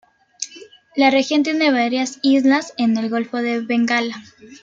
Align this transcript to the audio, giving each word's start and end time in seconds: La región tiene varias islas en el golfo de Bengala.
La 0.95 1.11
región 1.11 1.43
tiene 1.43 1.71
varias 1.71 2.17
islas 2.23 2.73
en 2.79 2.97
el 2.97 3.07
golfo 3.11 3.37
de 3.37 3.61
Bengala. 3.61 4.15